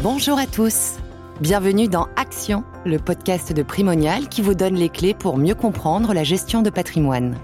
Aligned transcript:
Bonjour 0.00 0.38
à 0.38 0.46
tous. 0.46 0.94
Bienvenue 1.40 1.88
dans 1.88 2.06
Action, 2.14 2.62
le 2.86 3.00
podcast 3.00 3.52
de 3.52 3.64
Primonial 3.64 4.28
qui 4.28 4.42
vous 4.42 4.54
donne 4.54 4.76
les 4.76 4.90
clés 4.90 5.12
pour 5.12 5.38
mieux 5.38 5.56
comprendre 5.56 6.14
la 6.14 6.22
gestion 6.22 6.62
de 6.62 6.70
patrimoine. 6.70 7.36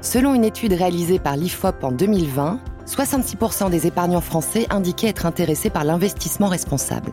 Selon 0.00 0.34
une 0.34 0.44
étude 0.44 0.74
réalisée 0.74 1.18
par 1.18 1.36
l'IFOP 1.36 1.82
en 1.82 1.90
2020, 1.90 2.60
66% 2.86 3.68
des 3.68 3.88
épargnants 3.88 4.20
français 4.20 4.68
indiquaient 4.70 5.08
être 5.08 5.26
intéressés 5.26 5.68
par 5.68 5.82
l'investissement 5.82 6.46
responsable. 6.46 7.10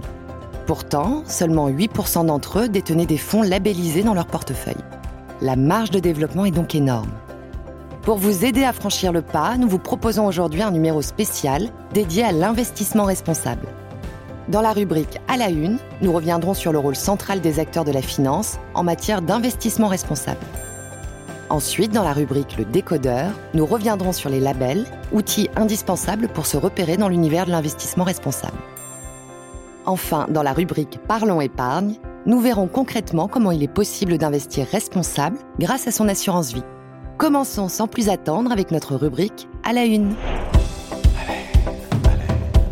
Pourtant, 0.67 1.23
seulement 1.25 1.67
8% 1.67 2.27
d'entre 2.27 2.59
eux 2.59 2.69
détenaient 2.69 3.07
des 3.07 3.17
fonds 3.17 3.41
labellisés 3.41 4.03
dans 4.03 4.13
leur 4.13 4.27
portefeuille. 4.27 4.75
La 5.41 5.55
marge 5.55 5.89
de 5.89 5.99
développement 5.99 6.45
est 6.45 6.51
donc 6.51 6.75
énorme. 6.75 7.09
Pour 8.03 8.17
vous 8.17 8.45
aider 8.45 8.65
à 8.65 8.73
franchir 8.73 9.13
le 9.13 9.23
pas, 9.23 9.57
nous 9.57 9.67
vous 9.67 9.79
proposons 9.79 10.27
aujourd'hui 10.27 10.61
un 10.61 10.69
numéro 10.69 11.01
spécial 11.01 11.69
dédié 11.91 12.23
à 12.23 12.31
l'investissement 12.31 13.05
responsable. 13.05 13.65
Dans 14.49 14.61
la 14.61 14.73
rubrique 14.73 15.19
À 15.29 15.37
la 15.37 15.49
une, 15.49 15.77
nous 16.01 16.11
reviendrons 16.11 16.53
sur 16.53 16.73
le 16.73 16.79
rôle 16.79 16.97
central 16.97 17.39
des 17.39 17.59
acteurs 17.59 17.85
de 17.85 17.91
la 17.91 18.01
finance 18.01 18.57
en 18.73 18.83
matière 18.83 19.21
d'investissement 19.21 19.87
responsable. 19.87 20.41
Ensuite, 21.49 21.91
dans 21.91 22.03
la 22.03 22.11
rubrique 22.11 22.57
Le 22.57 22.65
décodeur, 22.65 23.31
nous 23.53 23.65
reviendrons 23.65 24.11
sur 24.11 24.29
les 24.29 24.41
labels, 24.41 24.85
outils 25.13 25.49
indispensables 25.55 26.27
pour 26.27 26.45
se 26.45 26.57
repérer 26.57 26.97
dans 26.97 27.07
l'univers 27.07 27.45
de 27.45 27.51
l'investissement 27.51 28.03
responsable. 28.03 28.57
Enfin, 29.85 30.27
dans 30.29 30.43
la 30.43 30.53
rubrique 30.53 30.99
Parlons 31.07 31.39
épargne, 31.39 31.95
nous 32.25 32.41
verrons 32.41 32.67
concrètement 32.67 33.29
comment 33.29 33.51
il 33.51 33.63
est 33.63 33.73
possible 33.73 34.17
d'investir 34.17 34.67
responsable 34.67 35.37
grâce 35.57 35.87
à 35.87 35.91
son 35.91 36.09
assurance 36.09 36.53
vie. 36.53 36.63
Commençons 37.17 37.69
sans 37.69 37.87
plus 37.87 38.09
attendre 38.09 38.51
avec 38.51 38.71
notre 38.71 38.95
rubrique 38.95 39.47
À 39.63 39.71
la 39.71 39.85
une. 39.85 40.15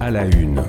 À 0.02 0.12
la 0.12 0.26
une. 0.26 0.64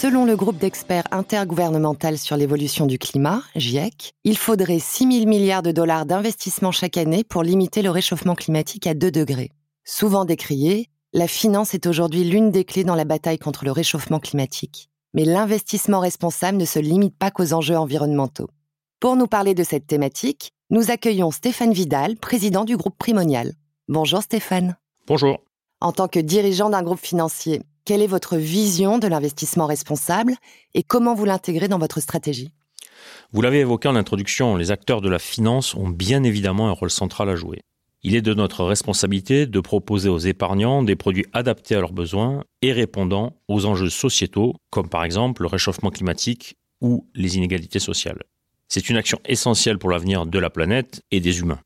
Selon 0.00 0.24
le 0.24 0.36
groupe 0.36 0.58
d'experts 0.58 1.08
intergouvernemental 1.10 2.18
sur 2.18 2.36
l'évolution 2.36 2.86
du 2.86 3.00
climat, 3.00 3.42
GIEC, 3.56 4.14
il 4.22 4.38
faudrait 4.38 4.78
6 4.78 5.12
000 5.22 5.26
milliards 5.28 5.64
de 5.64 5.72
dollars 5.72 6.06
d'investissement 6.06 6.70
chaque 6.70 6.96
année 6.96 7.24
pour 7.24 7.42
limiter 7.42 7.82
le 7.82 7.90
réchauffement 7.90 8.36
climatique 8.36 8.86
à 8.86 8.94
2 8.94 9.10
degrés. 9.10 9.50
Souvent 9.82 10.24
décriée, 10.24 10.86
la 11.12 11.26
finance 11.26 11.74
est 11.74 11.84
aujourd'hui 11.88 12.22
l'une 12.22 12.52
des 12.52 12.64
clés 12.64 12.84
dans 12.84 12.94
la 12.94 13.04
bataille 13.04 13.40
contre 13.40 13.64
le 13.64 13.72
réchauffement 13.72 14.20
climatique. 14.20 14.88
Mais 15.14 15.24
l'investissement 15.24 15.98
responsable 15.98 16.58
ne 16.58 16.64
se 16.64 16.78
limite 16.78 17.18
pas 17.18 17.32
qu'aux 17.32 17.52
enjeux 17.52 17.76
environnementaux. 17.76 18.50
Pour 19.00 19.16
nous 19.16 19.26
parler 19.26 19.54
de 19.54 19.64
cette 19.64 19.88
thématique, 19.88 20.52
nous 20.70 20.92
accueillons 20.92 21.32
Stéphane 21.32 21.72
Vidal, 21.72 22.14
président 22.18 22.64
du 22.64 22.76
groupe 22.76 22.96
Primonial. 22.96 23.54
Bonjour 23.88 24.22
Stéphane. 24.22 24.76
Bonjour. 25.08 25.40
En 25.80 25.90
tant 25.90 26.06
que 26.06 26.20
dirigeant 26.20 26.70
d'un 26.70 26.84
groupe 26.84 27.00
financier, 27.00 27.62
quelle 27.88 28.02
est 28.02 28.06
votre 28.06 28.36
vision 28.36 28.98
de 28.98 29.06
l'investissement 29.08 29.64
responsable 29.64 30.34
et 30.74 30.82
comment 30.82 31.14
vous 31.14 31.24
l'intégrez 31.24 31.68
dans 31.68 31.78
votre 31.78 32.00
stratégie? 32.00 32.50
Vous 33.32 33.40
l'avez 33.40 33.60
évoqué 33.60 33.88
en 33.88 33.96
introduction, 33.96 34.56
les 34.56 34.70
acteurs 34.70 35.00
de 35.00 35.08
la 35.08 35.18
finance 35.18 35.74
ont 35.74 35.88
bien 35.88 36.22
évidemment 36.22 36.68
un 36.68 36.72
rôle 36.72 36.90
central 36.90 37.30
à 37.30 37.34
jouer. 37.34 37.62
Il 38.02 38.14
est 38.14 38.20
de 38.20 38.34
notre 38.34 38.62
responsabilité 38.64 39.46
de 39.46 39.60
proposer 39.60 40.10
aux 40.10 40.18
épargnants 40.18 40.82
des 40.82 40.96
produits 40.96 41.24
adaptés 41.32 41.76
à 41.76 41.80
leurs 41.80 41.94
besoins 41.94 42.44
et 42.60 42.74
répondant 42.74 43.36
aux 43.48 43.64
enjeux 43.64 43.88
sociétaux, 43.88 44.54
comme 44.68 44.90
par 44.90 45.02
exemple 45.02 45.40
le 45.40 45.48
réchauffement 45.48 45.88
climatique 45.88 46.58
ou 46.82 47.06
les 47.14 47.38
inégalités 47.38 47.78
sociales. 47.78 48.22
C'est 48.68 48.90
une 48.90 48.98
action 48.98 49.18
essentielle 49.24 49.78
pour 49.78 49.88
l'avenir 49.88 50.26
de 50.26 50.38
la 50.38 50.50
planète 50.50 51.00
et 51.10 51.20
des 51.20 51.40
humains. 51.40 51.60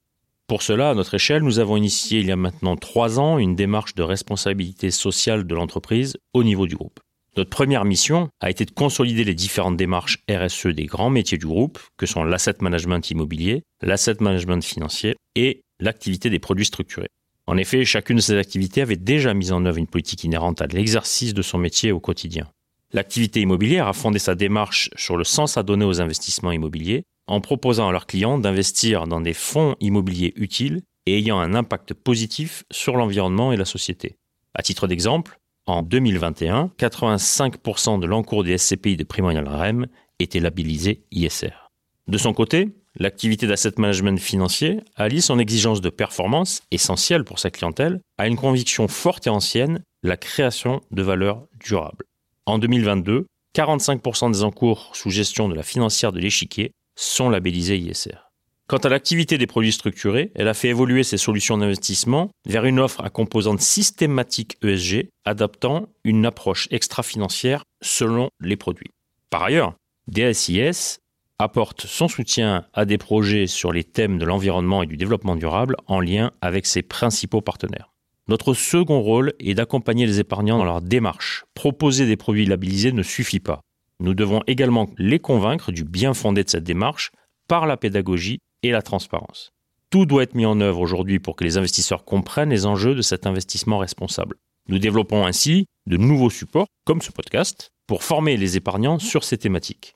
Pour 0.53 0.61
cela, 0.61 0.91
à 0.91 0.95
notre 0.95 1.15
échelle, 1.15 1.45
nous 1.45 1.61
avons 1.61 1.79
initié 1.79 2.21
il 2.21 2.27
y 2.27 2.31
a 2.31 2.37
maintenant 2.37 2.77
trois 2.77 3.19
ans 3.19 3.39
une 3.39 3.57
démarche 3.57 3.95
de 3.95 4.03
responsabilité 4.03 4.91
sociale 4.91 5.47
de 5.47 5.55
l'entreprise 5.55 6.19
au 6.35 6.45
niveau 6.45 6.67
du 6.67 6.77
groupe. 6.77 7.01
Notre 7.39 7.49
première 7.49 7.87
mission 7.87 8.29
a 8.43 8.51
été 8.51 8.67
de 8.67 8.71
consolider 8.71 9.25
les 9.25 9.35
différentes 9.35 9.79
démarches 9.79 10.19
RSE 10.31 10.67
des 10.67 10.85
grands 10.85 11.09
métiers 11.09 11.39
du 11.39 11.47
groupe, 11.47 11.79
que 11.97 12.05
sont 12.05 12.23
l'asset 12.23 12.57
management 12.61 13.11
immobilier, 13.11 13.63
l'asset 13.81 14.17
management 14.21 14.63
financier 14.63 15.17
et 15.37 15.63
l'activité 15.81 16.29
des 16.29 16.39
produits 16.39 16.67
structurés. 16.67 17.09
En 17.47 17.57
effet, 17.57 17.87
chacune 17.87 18.17
de 18.17 18.21
ces 18.21 18.37
activités 18.37 18.83
avait 18.83 18.97
déjà 18.97 19.33
mis 19.33 19.53
en 19.53 19.65
œuvre 19.65 19.79
une 19.79 19.87
politique 19.87 20.23
inhérente 20.23 20.61
à 20.61 20.67
l'exercice 20.67 21.33
de 21.33 21.41
son 21.41 21.57
métier 21.57 21.93
au 21.93 22.01
quotidien. 22.01 22.47
L'activité 22.93 23.41
immobilière 23.41 23.89
a 23.89 23.95
fondé 23.95 24.19
sa 24.19 24.35
démarche 24.35 24.91
sur 24.97 25.17
le 25.17 25.25
sens 25.25 25.57
à 25.57 25.63
donner 25.63 25.87
aux 25.87 26.03
investissements 26.03 26.53
immobiliers 26.53 27.05
en 27.27 27.41
proposant 27.41 27.89
à 27.89 27.93
leurs 27.93 28.07
clients 28.07 28.39
d'investir 28.39 29.07
dans 29.07 29.21
des 29.21 29.35
fonds 29.35 29.77
immobiliers 29.81 30.33
utiles 30.37 30.83
et 31.07 31.19
ayant 31.19 31.39
un 31.41 31.55
impact 31.55 31.95
positif 31.95 32.65
sur 32.71 32.97
l'environnement 32.97 33.53
et 33.53 33.57
la 33.57 33.65
société. 33.65 34.17
À 34.55 34.63
titre 34.63 34.87
d'exemple, 34.87 35.39
en 35.67 35.83
2021, 35.83 36.73
85% 36.79 38.01
de 38.01 38.07
l'encours 38.07 38.45
des 38.45 38.59
SCPI 38.59 38.97
de 38.97 39.05
Primonial 39.05 39.47
REM 39.47 39.87
était 40.19 40.41
labellisé 40.41 41.05
ISR. 41.11 41.71
De 42.09 42.19
son 42.19 42.33
côté, 42.33 42.71
l'activité 42.97 43.47
d'asset 43.47 43.73
management 43.79 44.19
financier 44.19 44.81
allie 44.97 45.23
son 45.23 45.39
exigence 45.39 45.81
de 45.81 45.89
performance, 45.89 46.63
essentielle 46.71 47.25
pour 47.25 47.39
sa 47.39 47.51
clientèle, 47.51 48.01
à 48.19 48.27
une 48.27 48.37
conviction 48.37 48.89
forte 48.89 49.27
et 49.27 49.31
ancienne, 49.31 49.83
la 50.03 50.17
création 50.17 50.81
de 50.91 51.03
valeur 51.03 51.47
durable. 51.65 52.05
En 52.47 52.59
2022, 52.59 53.27
45% 53.55 54.33
des 54.33 54.43
encours 54.43 54.91
sous 54.95 55.11
gestion 55.11 55.49
de 55.49 55.55
la 55.55 55.63
financière 55.63 56.13
de 56.13 56.19
l'échiquier 56.19 56.73
sont 56.97 57.31
labellisés 57.31 57.79
ISR. 57.79 58.33
Quant 58.69 58.79
à 58.79 58.89
l'activité 58.89 59.37
des 59.39 59.47
produits 59.47 59.73
structurés, 59.73 60.31
elle 60.35 60.49
a 60.49 60.55
fait 60.55 60.69
évoluer 60.69 61.03
ses 61.03 61.19
solutions 61.19 61.59
d'investissement 61.59 62.31
vers 62.47 62.65
une 62.65 62.81
offre 62.81 63.05
à 63.05 63.11
composante 63.11 63.61
systématique 63.61 64.57
ESG, 64.63 65.09
adaptant 65.25 65.89
une 66.05 66.25
approche 66.25 66.69
extra-financière 66.71 67.65
selon 67.83 68.31
les 68.41 68.57
produits. 68.57 68.91
Par 69.29 69.43
ailleurs, 69.43 69.75
DSIS 70.09 70.99
apporte 71.39 71.87
son 71.87 72.09
soutien 72.09 72.65
à 72.73 72.85
des 72.85 72.99
projets 72.99 73.47
sur 73.47 73.73
les 73.73 73.85
thèmes 73.85 74.19
de 74.19 74.25
l'environnement 74.25 74.83
et 74.83 74.87
du 74.87 74.97
développement 74.97 75.37
durable 75.37 75.77
en 75.87 76.01
lien 76.01 76.31
avec 76.41 76.67
ses 76.67 76.83
principaux 76.83 77.41
partenaires. 77.41 77.93
Notre 78.29 78.55
second 78.55 79.01
rôle 79.01 79.33
est 79.41 79.55
d'accompagner 79.55 80.07
les 80.07 80.21
épargnants 80.21 80.59
dans 80.59 80.65
leur 80.65 80.81
démarche. 80.81 81.45
Proposer 81.55 82.07
des 82.07 82.17
produits 82.17 82.47
labellisés 82.47 82.93
ne 82.93 83.03
suffit 83.03 83.41
pas. 83.41 83.61
Nous 84.03 84.15
devons 84.15 84.43
également 84.49 84.91
les 84.99 85.21
convaincre 85.21 85.71
du 85.71 85.85
bien 85.85 86.13
fondé 86.13 86.43
de 86.43 86.51
cette 86.51 86.65
démarche 86.65 87.13
par 87.47 87.67
la 87.67 87.77
pédagogie 87.77 88.41
et 88.65 88.73
la 88.73 88.83
transparence. 88.83 89.53
Tout 89.91 90.07
doit 90.07 90.25
être 90.25 90.35
mis 90.35 90.45
en 90.45 90.61
œuvre 90.61 90.81
aujourd'hui 90.81 91.21
pour 91.21 91.37
que 91.37 91.45
les 91.45 91.57
investisseurs 91.57 92.05
comprennent 92.05 92.51
les 92.51 92.67
enjeux 92.67 92.97
de 92.97 93.03
cet 93.03 93.29
investissement 93.29 93.79
responsable. 93.79 94.39
Nous 94.69 94.81
développons 94.81 95.25
ainsi 95.25 95.67
de 95.87 95.97
nouveaux 95.97 96.31
supports, 96.31 96.67
comme 96.85 97.01
ce 97.01 97.13
podcast, 97.13 97.71
pour 97.87 98.03
former 98.03 98.37
les 98.37 98.57
épargnants 98.57 98.99
sur 98.99 99.23
ces 99.23 99.39
thématiques. 99.39 99.95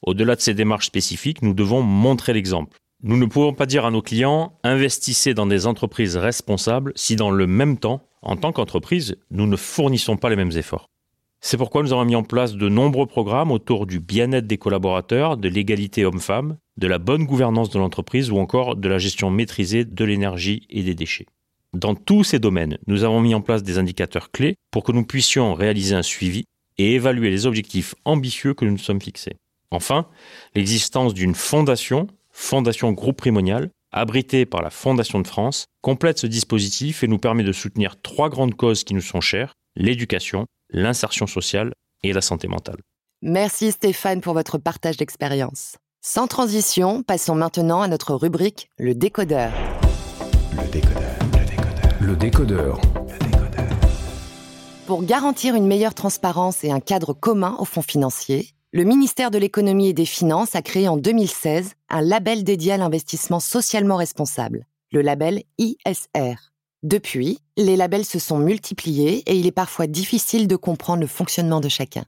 Au-delà 0.00 0.34
de 0.34 0.40
ces 0.40 0.54
démarches 0.54 0.86
spécifiques, 0.86 1.42
nous 1.42 1.52
devons 1.52 1.82
montrer 1.82 2.32
l'exemple. 2.32 2.78
Nous 3.02 3.18
ne 3.18 3.26
pouvons 3.26 3.52
pas 3.52 3.66
dire 3.66 3.84
à 3.84 3.90
nos 3.90 4.00
clients 4.00 4.58
investissez 4.64 5.34
dans 5.34 5.46
des 5.46 5.66
entreprises 5.66 6.16
responsables 6.16 6.94
si 6.96 7.16
dans 7.16 7.30
le 7.30 7.46
même 7.46 7.76
temps, 7.76 8.08
en 8.22 8.36
tant 8.36 8.52
qu'entreprise, 8.52 9.16
nous 9.30 9.46
ne 9.46 9.56
fournissons 9.56 10.16
pas 10.16 10.30
les 10.30 10.36
mêmes 10.36 10.56
efforts. 10.56 10.88
C'est 11.44 11.56
pourquoi 11.56 11.82
nous 11.82 11.92
avons 11.92 12.04
mis 12.04 12.14
en 12.14 12.22
place 12.22 12.54
de 12.54 12.68
nombreux 12.68 13.06
programmes 13.06 13.50
autour 13.50 13.86
du 13.86 13.98
bien-être 13.98 14.46
des 14.46 14.58
collaborateurs, 14.58 15.36
de 15.36 15.48
l'égalité 15.48 16.04
homme-femme, 16.04 16.56
de 16.76 16.86
la 16.86 16.98
bonne 16.98 17.24
gouvernance 17.24 17.68
de 17.68 17.80
l'entreprise 17.80 18.30
ou 18.30 18.38
encore 18.38 18.76
de 18.76 18.88
la 18.88 18.98
gestion 18.98 19.28
maîtrisée 19.28 19.84
de 19.84 20.04
l'énergie 20.04 20.64
et 20.70 20.84
des 20.84 20.94
déchets. 20.94 21.26
Dans 21.74 21.96
tous 21.96 22.22
ces 22.22 22.38
domaines, 22.38 22.78
nous 22.86 23.02
avons 23.02 23.20
mis 23.20 23.34
en 23.34 23.40
place 23.40 23.64
des 23.64 23.78
indicateurs 23.78 24.30
clés 24.30 24.54
pour 24.70 24.84
que 24.84 24.92
nous 24.92 25.04
puissions 25.04 25.52
réaliser 25.54 25.96
un 25.96 26.04
suivi 26.04 26.44
et 26.78 26.94
évaluer 26.94 27.28
les 27.28 27.44
objectifs 27.44 27.96
ambitieux 28.04 28.54
que 28.54 28.64
nous 28.64 28.72
nous 28.72 28.78
sommes 28.78 29.02
fixés. 29.02 29.36
Enfin, 29.72 30.06
l'existence 30.54 31.12
d'une 31.12 31.34
fondation, 31.34 32.06
Fondation 32.30 32.92
Groupe 32.92 33.16
Primonial, 33.16 33.70
abritée 33.90 34.46
par 34.46 34.62
la 34.62 34.70
Fondation 34.70 35.18
de 35.18 35.26
France, 35.26 35.66
complète 35.80 36.18
ce 36.18 36.28
dispositif 36.28 37.02
et 37.02 37.08
nous 37.08 37.18
permet 37.18 37.42
de 37.42 37.52
soutenir 37.52 38.00
trois 38.00 38.30
grandes 38.30 38.54
causes 38.54 38.84
qui 38.84 38.94
nous 38.94 39.00
sont 39.00 39.20
chères, 39.20 39.54
l'éducation, 39.74 40.46
l'insertion 40.72 41.26
sociale 41.26 41.72
et 42.02 42.12
la 42.12 42.20
santé 42.20 42.48
mentale. 42.48 42.80
Merci 43.22 43.70
Stéphane 43.70 44.20
pour 44.20 44.34
votre 44.34 44.58
partage 44.58 44.96
d'expérience. 44.96 45.76
Sans 46.00 46.26
transition, 46.26 47.04
passons 47.04 47.36
maintenant 47.36 47.82
à 47.82 47.88
notre 47.88 48.14
rubrique 48.14 48.68
Le 48.78 48.94
décodeur. 48.94 49.52
Le 50.56 50.68
décodeur. 50.70 51.00
Le 51.30 51.44
décodeur. 51.46 52.00
Le 52.00 52.16
décodeur. 52.16 52.80
Le 52.80 53.36
décodeur. 53.36 53.72
Pour 54.86 55.04
garantir 55.04 55.54
une 55.54 55.68
meilleure 55.68 55.94
transparence 55.94 56.64
et 56.64 56.72
un 56.72 56.80
cadre 56.80 57.12
commun 57.12 57.54
aux 57.60 57.64
fonds 57.64 57.82
financiers, 57.82 58.48
le 58.72 58.84
ministère 58.84 59.30
de 59.30 59.38
l'économie 59.38 59.88
et 59.88 59.92
des 59.92 60.06
finances 60.06 60.56
a 60.56 60.62
créé 60.62 60.88
en 60.88 60.96
2016 60.96 61.74
un 61.88 62.00
label 62.00 62.42
dédié 62.42 62.72
à 62.72 62.76
l'investissement 62.78 63.38
socialement 63.38 63.96
responsable, 63.96 64.66
le 64.90 65.02
label 65.02 65.42
ISR. 65.58 66.51
Depuis, 66.82 67.38
les 67.56 67.76
labels 67.76 68.04
se 68.04 68.18
sont 68.18 68.38
multipliés 68.38 69.22
et 69.26 69.36
il 69.36 69.46
est 69.46 69.52
parfois 69.52 69.86
difficile 69.86 70.48
de 70.48 70.56
comprendre 70.56 71.00
le 71.00 71.06
fonctionnement 71.06 71.60
de 71.60 71.68
chacun. 71.68 72.04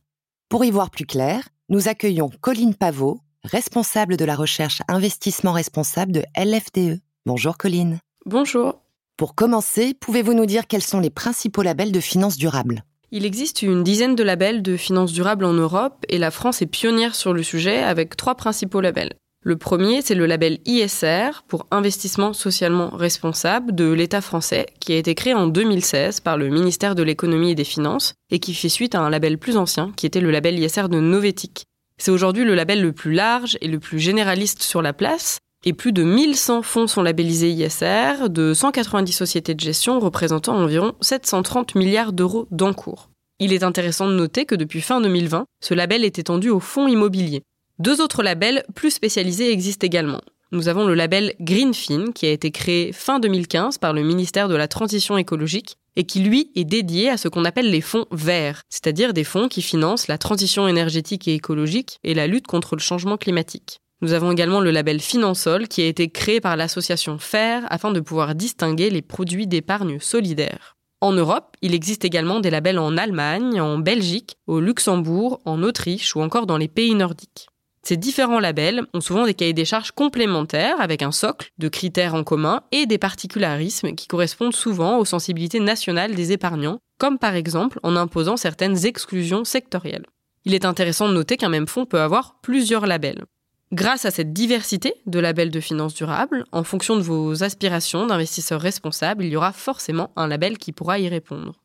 Pour 0.49 0.65
y 0.65 0.73
voir 0.73 0.91
plus 0.91 1.07
clair, 1.07 1.49
nous 1.69 1.87
accueillons 1.87 2.31
Colline 2.41 2.75
Pavot, 2.75 3.21
responsable 3.45 4.17
de 4.17 4.25
la 4.25 4.35
recherche 4.35 4.83
investissement 4.89 5.53
responsable 5.53 6.11
de 6.11 6.25
LFDE. 6.37 7.01
Bonjour 7.25 7.57
Colline. 7.57 8.01
Bonjour. 8.27 8.81
Pour 9.17 9.37
commencer, 9.37 9.95
pouvez-vous 9.95 10.35
nous 10.35 10.47
dire 10.47 10.67
quels 10.67 10.83
sont 10.83 10.99
les 10.99 11.11
principaux 11.11 11.63
labels 11.63 11.93
de 11.93 12.01
finances 12.01 12.37
durables? 12.37 12.83
Il 13.13 13.25
existe 13.25 13.63
une 13.63 13.85
dizaine 13.85 14.17
de 14.17 14.25
labels 14.25 14.61
de 14.61 14.77
finances 14.77 15.13
durables 15.13 15.45
en 15.45 15.53
Europe 15.53 16.05
et 16.09 16.19
la 16.19 16.33
France 16.33 16.63
est 16.63 16.67
pionnière 16.67 17.15
sur 17.15 17.33
le 17.33 17.45
sujet 17.45 17.81
avec 17.81 18.17
trois 18.17 18.35
principaux 18.35 18.81
labels. 18.81 19.15
Le 19.47 19.57
premier, 19.57 20.01
c'est 20.01 20.15
le 20.15 20.25
label 20.25 20.59
ISR 20.65 21.43
pour 21.49 21.67
investissement 21.71 22.33
socialement 22.33 22.89
responsable 22.89 23.75
de 23.75 23.93
l'État 23.93 24.23
français 24.23 24.65
qui 24.81 24.95
a 24.95 24.97
été 24.97 25.15
créé 25.15 25.35
en 25.35 25.49
2016 25.49 26.21
par 26.21 26.39
le 26.39 26.49
ministère 26.49 26.95
de 26.95 27.03
l'économie 27.03 27.51
et 27.51 27.55
des 27.55 27.63
finances 27.65 28.15
et 28.31 28.39
qui 28.39 28.55
fait 28.55 28.71
suite 28.71 28.95
à 28.95 29.03
un 29.03 29.11
label 29.11 29.37
plus 29.37 29.59
ancien 29.59 29.93
qui 29.99 30.07
était 30.07 30.23
le 30.23 30.31
label 30.31 30.59
ISR 30.59 30.89
de 30.89 30.99
Novetic. 30.99 31.67
C'est 31.99 32.11
aujourd'hui 32.11 32.47
le 32.47 32.55
label 32.55 32.81
le 32.81 32.93
plus 32.93 33.13
large 33.13 33.59
et 33.61 33.69
le 33.69 33.79
plus 33.79 33.99
généraliste 33.99 34.63
sur 34.63 34.81
la 34.81 34.95
place 34.95 35.41
et 35.67 35.75
plus 35.75 35.93
de 35.93 36.05
1100 36.05 36.63
fonds 36.63 36.87
sont 36.87 37.03
labellisés 37.03 37.51
ISR, 37.51 38.31
de 38.31 38.55
190 38.55 39.13
sociétés 39.13 39.55
de 39.55 39.61
gestion 39.61 40.01
représentant 40.01 40.57
environ 40.57 40.95
730 41.03 41.75
milliards 41.75 42.15
d'euros 42.15 42.49
d'encours. 42.51 43.11
Il 43.41 43.53
est 43.53 43.63
intéressant 43.63 44.09
de 44.09 44.15
noter 44.15 44.47
que 44.47 44.55
depuis 44.55 44.81
fin 44.81 45.03
2020, 45.03 45.45
ce 45.63 45.75
label 45.75 46.03
est 46.03 46.19
étendu 46.19 46.49
aux 46.49 46.61
fonds 46.61 46.89
immobiliers. 46.89 47.43
Deux 47.81 48.01
autres 48.01 48.23
labels 48.23 48.65
plus 48.77 48.93
spécialisés 48.93 49.51
existent 49.51 49.85
également. 49.85 50.21
Nous 50.53 50.69
avons 50.69 50.87
le 50.87 50.95
label 50.95 51.35
Greenfin 51.41 52.13
qui 52.15 52.25
a 52.27 52.31
été 52.31 52.53
créé 52.53 52.93
fin 52.93 53.19
2015 53.19 53.79
par 53.79 53.93
le 53.93 54.05
ministère 54.05 54.49
de 54.49 54.55
la 54.55 54.69
Transition 54.69 55.19
écologique 55.19 55.77
et 55.97 56.05
qui 56.05 56.21
lui 56.21 56.53
est 56.55 56.65
dédié 56.65 57.11
à 57.11 57.17
ce 57.17 57.27
qu'on 57.27 57.45
appelle 57.45 57.73
les 57.73 57.81
fonds 57.81 58.07
verts, 58.13 58.63
c'est-à-dire 58.69 59.13
des 59.13 59.25
fonds 59.25 59.49
qui 59.49 59.61
financent 59.61 60.07
la 60.07 60.19
transition 60.19 60.69
énergétique 60.69 61.27
et 61.27 61.35
écologique 61.35 61.99
et 62.05 62.15
la 62.15 62.29
lutte 62.29 62.47
contre 62.47 62.77
le 62.77 62.81
changement 62.81 63.17
climatique. 63.17 63.81
Nous 64.03 64.13
avons 64.13 64.31
également 64.31 64.61
le 64.61 64.71
label 64.71 65.01
Finansol 65.01 65.67
qui 65.67 65.83
a 65.83 65.87
été 65.87 66.11
créé 66.11 66.41
par 66.41 66.57
l'association 66.57 67.19
FAIR 67.19 67.65
afin 67.71 67.91
de 67.91 67.99
pouvoir 67.99 68.37
distinguer 68.37 68.89
les 68.89 69.03
produits 69.03 69.49
d'épargne 69.49 69.99
solidaire. 69.99 70.77
En 71.01 71.13
Europe, 71.13 71.57
il 71.61 71.75
existe 71.75 72.05
également 72.05 72.39
des 72.39 72.51
labels 72.51 72.79
en 72.79 72.97
Allemagne, 72.97 73.61
en 73.61 73.79
Belgique, 73.79 74.37
au 74.47 74.61
Luxembourg, 74.61 75.41
en 75.45 75.65
Autriche 75.65 76.15
ou 76.15 76.21
encore 76.21 76.47
dans 76.47 76.57
les 76.57 76.69
pays 76.69 76.95
nordiques. 76.95 77.49
Ces 77.87 77.99
différents 77.99 78.41
labels 78.41 78.87
ont 78.95 79.03
souvent 79.03 79.27
des 79.27 79.35
cahiers 79.35 79.53
des 79.53 79.67
charges 79.67 79.93
complémentaires 79.93 80.81
avec 80.81 81.03
un 81.03 81.13
socle 81.13 81.51
de 81.59 81.69
critères 81.69 82.15
en 82.15 82.25
commun 82.25 82.63
et 82.73 82.87
des 82.87 82.97
particularismes 82.97 83.95
qui 83.95 84.07
correspondent 84.07 84.55
souvent 84.55 84.99
aux 84.99 85.05
sensibilités 85.05 85.61
nationales 85.61 86.15
des 86.15 86.33
épargnants, 86.33 86.79
comme 86.99 87.19
par 87.19 87.35
exemple 87.35 87.79
en 87.83 87.95
imposant 87.95 88.39
certaines 88.39 88.87
exclusions 88.87 89.45
sectorielles. 89.45 90.07
Il 90.47 90.55
est 90.55 90.65
intéressant 90.65 91.11
de 91.11 91.15
noter 91.15 91.37
qu'un 91.37 91.51
même 91.51 91.69
fonds 91.69 91.85
peut 91.85 92.01
avoir 92.01 92.41
plusieurs 92.41 92.87
labels. 92.87 93.25
Grâce 93.73 94.07
à 94.07 94.11
cette 94.11 94.33
diversité 94.33 94.95
de 95.05 95.19
labels 95.19 95.51
de 95.51 95.61
finances 95.61 95.95
durables, 95.95 96.47
en 96.53 96.65
fonction 96.65 96.97
de 96.97 97.03
vos 97.03 97.43
aspirations 97.43 98.07
d'investisseurs 98.07 98.61
responsables, 98.61 99.25
il 99.25 99.33
y 99.33 99.37
aura 99.37 99.53
forcément 99.53 100.11
un 100.17 100.27
label 100.27 100.57
qui 100.57 100.73
pourra 100.73 100.99
y 100.99 101.09
répondre. 101.09 101.64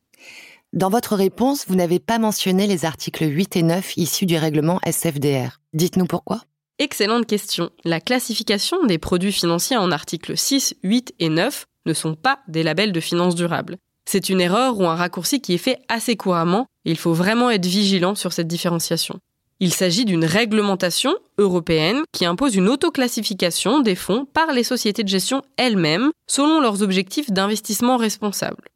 Dans 0.73 0.89
votre 0.89 1.15
réponse, 1.15 1.65
vous 1.67 1.73
n'avez 1.73 1.97
pas 1.97 2.19
mentionné 2.19 2.67
les 2.67 2.85
articles 2.85 3.25
8 3.25 3.55
et 3.55 3.63
9 3.63 3.97
issus 3.97 4.27
du 4.27 4.37
règlement 4.37 4.79
SFDR. 4.85 5.59
Dites-nous 5.73 6.05
pourquoi. 6.05 6.43
Excellente 6.77 7.25
question. 7.25 7.71
La 7.85 7.99
classification 7.99 8.85
des 8.85 8.99
produits 8.99 9.31
financiers 9.31 9.77
en 9.77 9.91
articles 9.91 10.37
6, 10.37 10.75
8 10.83 11.15
et 11.17 11.29
9 11.29 11.65
ne 11.87 11.93
sont 11.93 12.13
pas 12.13 12.41
des 12.47 12.61
labels 12.61 12.91
de 12.91 12.99
finances 12.99 13.33
durables. 13.33 13.77
C'est 14.05 14.29
une 14.29 14.41
erreur 14.41 14.79
ou 14.79 14.85
un 14.85 14.93
raccourci 14.93 15.41
qui 15.41 15.55
est 15.55 15.57
fait 15.57 15.79
assez 15.87 16.15
couramment 16.15 16.67
et 16.85 16.91
il 16.91 16.97
faut 16.97 17.13
vraiment 17.13 17.49
être 17.49 17.65
vigilant 17.65 18.13
sur 18.13 18.31
cette 18.31 18.47
différenciation. 18.47 19.19
Il 19.59 19.73
s'agit 19.73 20.05
d'une 20.05 20.23
réglementation 20.23 21.15
européenne 21.39 22.03
qui 22.11 22.25
impose 22.25 22.55
une 22.55 22.69
autoclassification 22.69 23.79
des 23.79 23.95
fonds 23.95 24.25
par 24.25 24.53
les 24.53 24.63
sociétés 24.63 25.03
de 25.03 25.09
gestion 25.09 25.41
elles-mêmes 25.57 26.11
selon 26.27 26.61
leurs 26.61 26.83
objectifs 26.83 27.31
d'investissement 27.31 27.97
responsable. 27.97 28.69